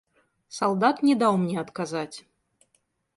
Салдат 0.59 1.03
не 1.09 1.15
даў 1.23 1.33
мне 1.41 1.55
адказаць. 1.65 2.17